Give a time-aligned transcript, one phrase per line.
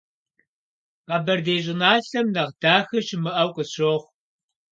[1.07, 4.05] Къэбэрдей щӏыналъэм нэхъ дахэ щымыӏэу къысщохъу.